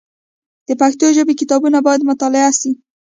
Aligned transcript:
د 0.67 0.69
پښتو 0.81 1.05
ژبي 1.17 1.33
کتابونه 1.41 1.77
باید 1.85 2.07
مطالعه 2.11 2.51
سي. 2.59 2.71